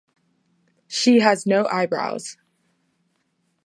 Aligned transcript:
She 0.87 1.19
has 1.19 1.45
no 1.45 1.65
eyebrows. 1.67 2.35